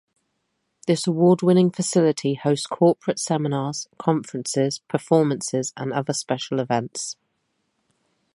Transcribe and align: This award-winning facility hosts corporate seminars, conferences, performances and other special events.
This 0.87 1.05
award-winning 1.05 1.69
facility 1.69 2.33
hosts 2.33 2.65
corporate 2.65 3.19
seminars, 3.19 3.87
conferences, 3.99 4.79
performances 4.87 5.73
and 5.77 5.93
other 5.93 6.13
special 6.13 6.59
events. 6.59 7.17